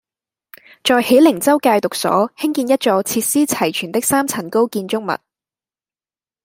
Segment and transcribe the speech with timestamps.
[0.83, 5.19] 在喜靈州戒毒所興建一座設施齊全的三層高建築物